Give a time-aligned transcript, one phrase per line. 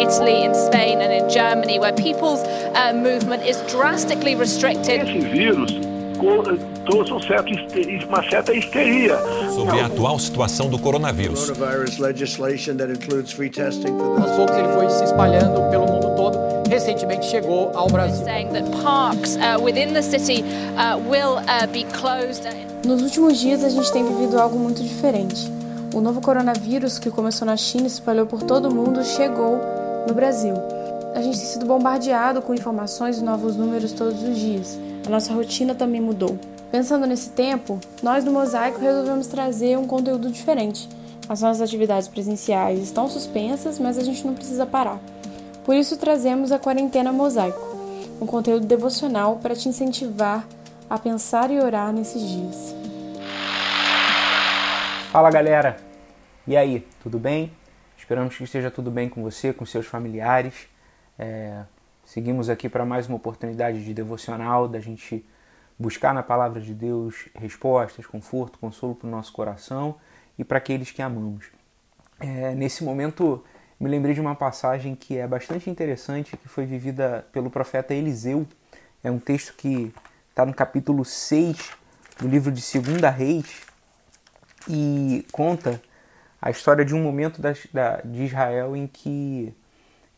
[0.00, 2.42] Italy, in Spain, and in Germany, where people's
[2.74, 5.02] uh, movement is drastically restricted.
[5.02, 5.90] Esse vírus
[6.84, 7.52] trouxe um certo,
[8.08, 9.18] uma certa histeria.
[9.54, 11.50] Sobre a atual situação do coronavírus.
[11.50, 11.56] Aos
[14.36, 16.38] poucos ele foi se espalhando pelo mundo todo.
[16.68, 18.24] Recentemente chegou ao Brasil.
[22.86, 25.50] Nos últimos dias a gente tem vivido algo muito diferente.
[25.92, 29.79] O novo coronavírus que começou na China e se espalhou por todo o mundo chegou
[30.06, 30.54] no Brasil.
[31.14, 34.78] A gente tem sido bombardeado com informações e novos números todos os dias.
[35.06, 36.38] A nossa rotina também mudou.
[36.70, 40.88] Pensando nesse tempo, nós do Mosaico resolvemos trazer um conteúdo diferente.
[41.28, 45.00] As nossas atividades presenciais estão suspensas, mas a gente não precisa parar.
[45.64, 47.76] Por isso trazemos a Quarentena Mosaico,
[48.20, 50.46] um conteúdo devocional para te incentivar
[50.88, 52.74] a pensar e orar nesses dias.
[55.12, 55.76] Fala galera!
[56.46, 57.52] E aí, tudo bem?
[58.10, 60.66] Esperamos que esteja tudo bem com você, com seus familiares.
[61.16, 61.62] É,
[62.04, 65.24] seguimos aqui para mais uma oportunidade de devocional, da gente
[65.78, 69.94] buscar na palavra de Deus respostas, conforto, consolo para o nosso coração
[70.36, 71.52] e para aqueles que amamos.
[72.18, 73.44] É, nesse momento,
[73.78, 78.44] me lembrei de uma passagem que é bastante interessante, que foi vivida pelo profeta Eliseu.
[79.04, 79.94] É um texto que
[80.30, 81.70] está no capítulo 6
[82.18, 83.62] do livro de 2 Reis,
[84.68, 85.80] e conta
[86.40, 89.54] a história de um momento da, da, de Israel em que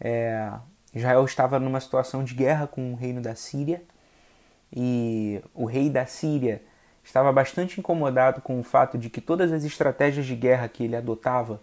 [0.00, 0.50] é,
[0.94, 3.82] Israel estava numa situação de guerra com o reino da Síria
[4.74, 6.62] e o rei da Síria
[7.02, 10.96] estava bastante incomodado com o fato de que todas as estratégias de guerra que ele
[10.96, 11.60] adotava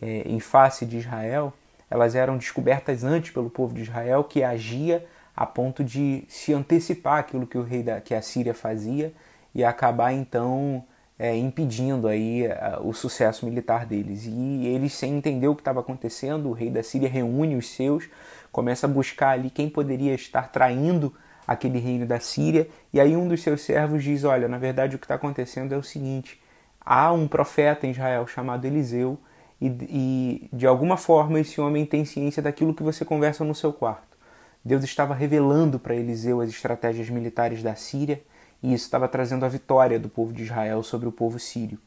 [0.00, 1.52] é, em face de Israel
[1.88, 7.18] elas eram descobertas antes pelo povo de Israel que agia a ponto de se antecipar
[7.18, 9.12] aquilo que o rei da que a Síria fazia
[9.54, 10.84] e acabar então
[11.22, 12.48] é, impedindo aí
[12.80, 14.26] o sucesso militar deles.
[14.26, 18.08] E eles, sem entender o que estava acontecendo, o rei da Síria reúne os seus,
[18.50, 21.14] começa a buscar ali quem poderia estar traindo
[21.46, 22.66] aquele reino da Síria.
[22.92, 25.76] E aí um dos seus servos diz: Olha, na verdade o que está acontecendo é
[25.76, 26.42] o seguinte:
[26.84, 29.16] há um profeta em Israel chamado Eliseu.
[29.60, 33.72] E, e de alguma forma esse homem tem ciência daquilo que você conversa no seu
[33.72, 34.18] quarto.
[34.64, 38.20] Deus estava revelando para Eliseu as estratégias militares da Síria
[38.62, 41.78] e isso estava trazendo a vitória do povo de Israel sobre o povo sírio.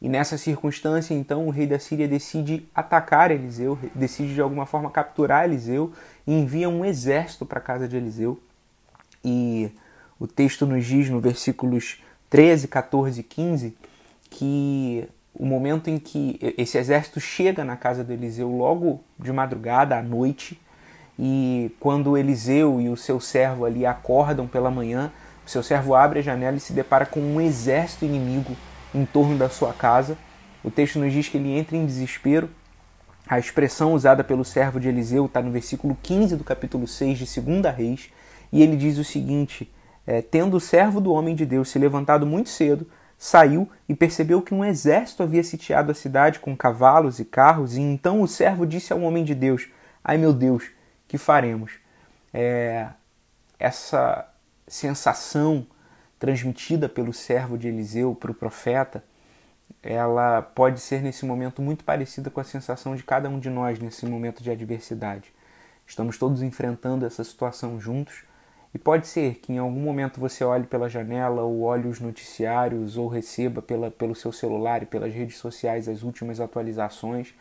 [0.00, 4.90] E nessa circunstância, então, o rei da Síria decide atacar Eliseu, decide de alguma forma
[4.90, 5.90] capturar Eliseu
[6.26, 8.38] e envia um exército para a casa de Eliseu.
[9.24, 9.70] E
[10.20, 13.76] o texto nos diz no versículos 13, 14 e 15
[14.28, 19.98] que o momento em que esse exército chega na casa de Eliseu logo de madrugada,
[19.98, 20.60] à noite,
[21.18, 25.10] e quando Eliseu e o seu servo ali acordam pela manhã,
[25.46, 28.56] seu servo abre a janela e se depara com um exército inimigo
[28.94, 30.18] em torno da sua casa.
[30.64, 32.50] O texto nos diz que ele entra em desespero.
[33.28, 37.40] A expressão usada pelo servo de Eliseu está no versículo 15 do capítulo 6 de
[37.40, 38.10] 2 Reis,
[38.52, 39.72] e ele diz o seguinte:
[40.06, 44.42] é, Tendo o servo do homem de Deus se levantado muito cedo, saiu e percebeu
[44.42, 48.66] que um exército havia sitiado a cidade com cavalos e carros, e então o servo
[48.66, 49.68] disse ao homem de Deus:
[50.04, 50.70] Ai meu Deus,
[51.08, 51.72] que faremos?
[52.32, 52.86] É,
[53.58, 54.28] essa
[54.66, 55.66] sensação
[56.18, 59.04] transmitida pelo servo de Eliseu para o profeta,
[59.82, 63.78] ela pode ser nesse momento muito parecida com a sensação de cada um de nós
[63.78, 65.32] nesse momento de adversidade.
[65.86, 68.24] Estamos todos enfrentando essa situação juntos
[68.74, 72.96] e pode ser que em algum momento você olhe pela janela ou olhe os noticiários
[72.96, 77.34] ou receba pela, pelo seu celular e pelas redes sociais as últimas atualizações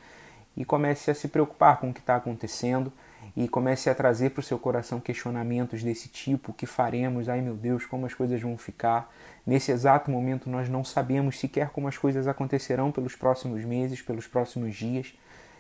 [0.56, 2.94] e comece a se preocupar com o que está acontecendo
[3.36, 7.30] e comece a trazer para o seu coração questionamentos desse tipo: o que faremos?
[7.30, 9.14] Ai meu Deus, como as coisas vão ficar?
[9.46, 14.26] Nesse exato momento, nós não sabemos sequer como as coisas acontecerão pelos próximos meses, pelos
[14.26, 15.14] próximos dias.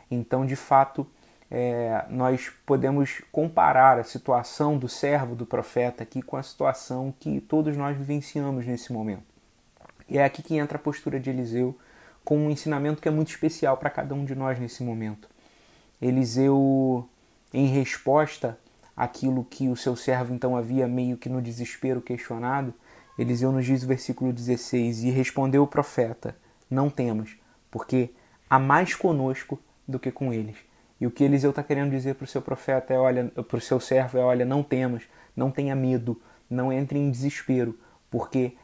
[0.10, 1.06] Então, de fato,
[1.50, 7.40] é, nós podemos comparar a situação do servo do profeta aqui com a situação que
[7.42, 9.24] todos nós vivenciamos nesse momento.
[10.10, 11.78] E é aqui que entra a postura de Eliseu
[12.24, 15.30] com um ensinamento que é muito especial para cada um de nós nesse momento.
[16.02, 17.08] Eliseu
[17.56, 18.60] em resposta
[18.98, 22.74] àquilo que o seu servo então havia meio que no desespero questionado,
[23.18, 26.36] Eliseu nos diz o versículo 16: E respondeu o profeta:
[26.70, 27.38] Não temos,
[27.72, 28.10] porque
[28.50, 29.58] há mais conosco
[29.88, 30.58] do que com eles.
[31.00, 33.62] E o que Eliseu está querendo dizer para o seu profeta é: olha, para o
[33.62, 35.04] seu servo é: olha, não temos,
[35.34, 37.80] não tenha medo, não entre em desespero,
[38.12, 38.58] porque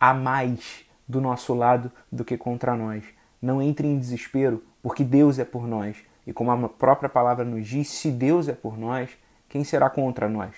[0.00, 3.04] há mais do nosso lado do que contra nós.
[3.40, 5.96] Não entre em desespero, porque Deus é por nós.
[6.26, 9.10] E como a própria palavra nos diz, se Deus é por nós,
[9.48, 10.54] quem será contra nós?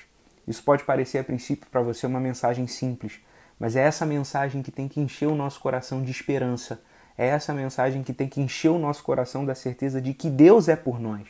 [0.47, 3.21] Isso pode parecer a princípio para você uma mensagem simples,
[3.59, 6.81] mas é essa mensagem que tem que encher o nosso coração de esperança.
[7.19, 10.69] É essa mensagem que tem que encher o nosso coração da certeza de que Deus
[10.69, 11.27] é por nós.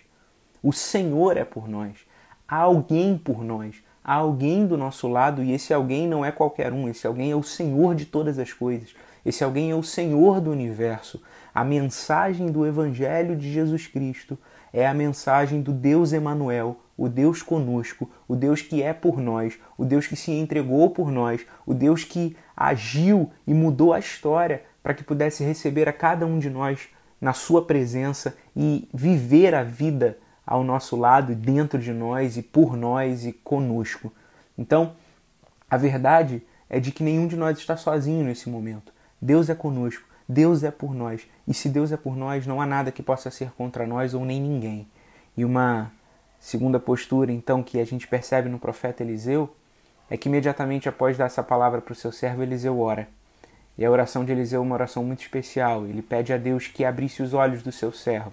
[0.63, 1.97] O Senhor é por nós.
[2.47, 3.83] Há alguém por nós.
[4.05, 6.89] Há alguém do nosso lado e esse alguém não é qualquer um.
[6.89, 8.95] Esse alguém é o Senhor de todas as coisas.
[9.27, 11.21] Esse alguém é o Senhor do universo.
[11.53, 14.39] A mensagem do Evangelho de Jesus Cristo
[14.73, 19.59] é a mensagem do Deus Emanuel, o Deus conosco, o Deus que é por nós,
[19.77, 24.63] o Deus que se entregou por nós, o Deus que agiu e mudou a história
[24.81, 26.89] para que pudesse receber a cada um de nós
[27.21, 32.77] na sua presença e viver a vida ao nosso lado, dentro de nós e por
[32.77, 34.13] nós e conosco.
[34.57, 34.93] Então,
[35.69, 38.95] a verdade é de que nenhum de nós está sozinho nesse momento.
[39.21, 41.27] Deus é conosco, Deus é por nós.
[41.47, 44.25] E se Deus é por nós, não há nada que possa ser contra nós ou
[44.25, 44.87] nem ninguém.
[45.37, 45.93] E uma
[46.41, 49.55] segunda postura, então, que a gente percebe no profeta Eliseu
[50.09, 53.09] é que imediatamente após dar essa palavra para o seu servo, Eliseu ora.
[53.77, 55.87] E a oração de Eliseu é uma oração muito especial.
[55.87, 58.33] Ele pede a Deus que abrisse os olhos do seu servo,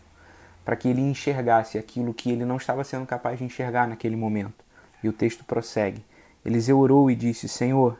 [0.63, 4.63] para que ele enxergasse aquilo que ele não estava sendo capaz de enxergar naquele momento.
[5.03, 6.03] E o texto prossegue.
[6.45, 7.99] Eliseu orou e disse: Senhor,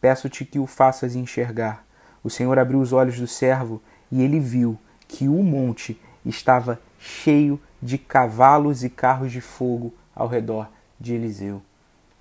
[0.00, 1.83] peço-te que o faças enxergar.
[2.24, 7.60] O Senhor abriu os olhos do servo e ele viu que o monte estava cheio
[7.82, 11.60] de cavalos e carros de fogo ao redor de Eliseu.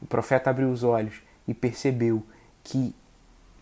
[0.01, 2.21] O profeta abriu os olhos e percebeu
[2.61, 2.93] que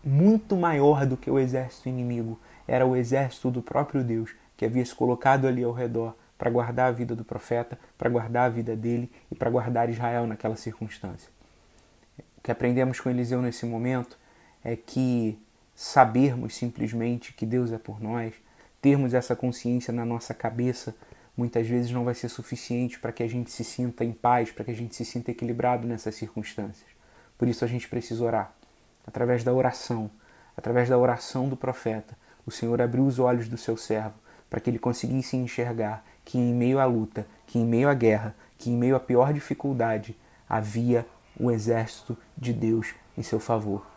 [0.04, 4.84] muito maior do que o exército inimigo era o exército do próprio Deus que havia
[4.84, 8.76] se colocado ali ao redor para guardar a vida do profeta, para guardar a vida
[8.76, 11.30] dele e para guardar Israel naquela circunstância.
[12.38, 14.18] O que aprendemos com Eliseu nesse momento
[14.64, 15.40] é que
[15.76, 18.34] sabermos simplesmente que Deus é por nós,
[18.82, 20.96] termos essa consciência na nossa cabeça,
[21.36, 24.66] muitas vezes não vai ser suficiente para que a gente se sinta em paz, para
[24.66, 26.90] que a gente se sinta equilibrado nessas circunstâncias.
[27.38, 28.54] Por isso a gente precisa orar
[29.06, 30.10] através da oração,
[30.56, 34.16] através da oração do profeta, o Senhor abriu os olhos do seu servo
[34.50, 38.36] para que ele conseguisse enxergar que em meio à luta, que em meio à guerra,
[38.58, 41.06] que em meio à pior dificuldade, havia
[41.40, 43.91] o exército de Deus em seu favor.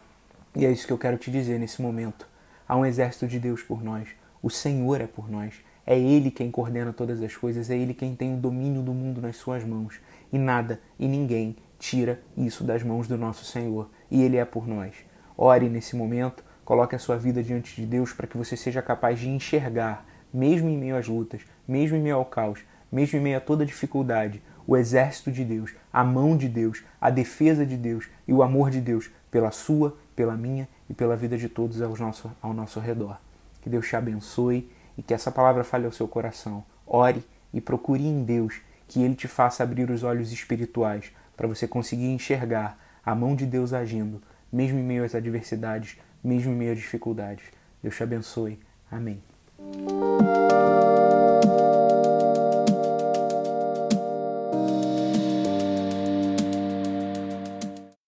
[0.56, 2.28] E é isso que eu quero te dizer nesse momento.
[2.68, 4.08] Há um exército de Deus por nós.
[4.40, 5.54] O Senhor é por nós.
[5.84, 9.20] É Ele quem coordena todas as coisas, é Ele quem tem o domínio do mundo
[9.20, 10.00] nas suas mãos.
[10.32, 14.66] E nada e ninguém tira isso das mãos do nosso Senhor e Ele é por
[14.66, 14.94] nós.
[15.36, 19.18] Ore nesse momento, coloque a sua vida diante de Deus para que você seja capaz
[19.18, 22.60] de enxergar, mesmo em meio às lutas, mesmo em meio ao caos,
[22.90, 27.10] mesmo em meio a toda dificuldade, o exército de Deus, a mão de Deus, a
[27.10, 31.36] defesa de Deus e o amor de Deus pela sua, pela minha e pela vida
[31.36, 33.18] de todos ao nosso, ao nosso redor.
[33.60, 36.64] Que Deus te abençoe e que essa palavra fale ao seu coração.
[36.86, 41.66] Ore e procure em Deus que Ele te faça abrir os olhos espirituais para você
[41.66, 44.22] conseguir enxergar a mão de Deus agindo,
[44.52, 47.44] mesmo em meio às adversidades, mesmo em meio às dificuldades.
[47.82, 48.58] Deus te abençoe.
[48.90, 49.22] Amém.